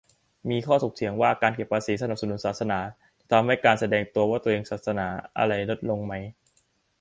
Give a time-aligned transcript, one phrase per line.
[0.49, 2.79] มีข้อถกเถียงว่า การเก็บภาษีสนับสนุนศาสนา
[3.19, 6.13] จะทำให้การแสดงตัวว่าตัวเองศาสนาอะไรลดลงไหม